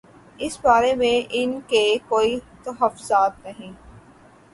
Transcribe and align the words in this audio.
اس 0.39 0.57
بارے 0.61 0.93
میں 0.95 1.11
ان 1.31 1.51
کے 1.67 1.83
کوئی 2.07 2.39
تحفظات 2.63 3.45
نہیں۔ 3.45 3.71